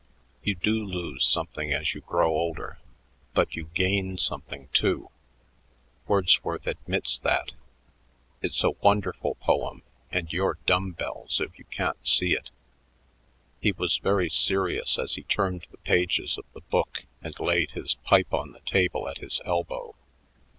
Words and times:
You 0.41 0.55
do 0.55 0.83
lose 0.83 1.23
something 1.27 1.71
as 1.71 1.93
you 1.93 2.01
grow 2.01 2.31
older, 2.31 2.79
but 3.35 3.55
you 3.55 3.65
gain 3.75 4.17
something, 4.17 4.67
too. 4.73 5.11
Wordsworth 6.07 6.65
admits 6.65 7.19
that. 7.19 7.51
It's 8.41 8.63
a 8.63 8.71
wonderful 8.71 9.35
poem, 9.35 9.83
and 10.11 10.33
you're 10.33 10.57
dumbbells 10.65 11.39
if 11.39 11.55
you 11.59 11.65
can't 11.65 12.03
see 12.07 12.33
it." 12.33 12.49
He 13.59 13.73
was 13.73 13.99
very 13.99 14.31
serious 14.31 14.97
as 14.97 15.13
he 15.13 15.21
turned 15.21 15.67
the 15.69 15.77
pages 15.77 16.35
of 16.35 16.45
the 16.55 16.61
book 16.61 17.03
and 17.21 17.39
laid 17.39 17.73
his 17.73 17.93
pipe 17.93 18.33
on 18.33 18.53
the 18.53 18.61
table 18.61 19.07
at 19.07 19.19
his 19.19 19.39
elbow. 19.45 19.93